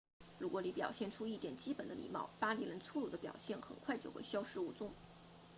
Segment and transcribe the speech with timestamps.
[0.39, 4.91] 如果你表现出一点基本的礼貌巴黎人粗鲁的表现很快就会消失无踪